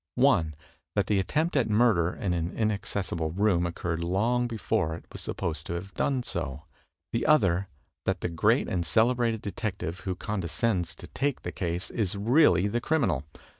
[0.15, 0.55] One,
[0.95, 5.67] that the attempt at murder in an inaccessible room occurred long before it was supposed
[5.67, 6.63] to have done so.
[7.13, 7.67] The other
[8.05, 12.65] that the great and celebrated de tective who condescends to take the case is really
[12.67, 13.25] the crimi nal.